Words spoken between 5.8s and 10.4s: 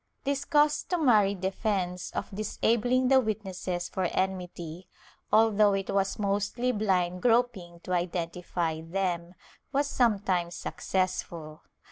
was mostly blind groping to identify them, was some